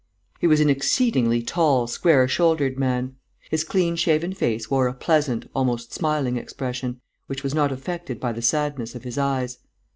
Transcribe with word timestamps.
He 0.39 0.47
was 0.47 0.59
an 0.61 0.69
exceedingly 0.71 1.43
tall, 1.43 1.85
square 1.85 2.27
shouldered 2.27 2.75
man. 2.79 3.17
His 3.51 3.63
clean 3.63 3.95
shaven 3.95 4.33
face 4.33 4.67
wore 4.67 4.87
a 4.87 4.95
pleasant, 4.95 5.47
almost 5.53 5.93
smiling 5.93 6.37
expression, 6.37 6.99
which 7.27 7.43
was 7.43 7.53
not 7.53 7.71
affected 7.71 8.19
by 8.19 8.31
the 8.31 8.41
sadness 8.41 8.95
of 8.95 9.03
his 9.03 9.19
eyes. 9.19 9.59